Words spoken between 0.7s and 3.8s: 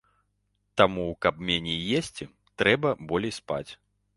Таму, каб меней есці, трэба болей спаць.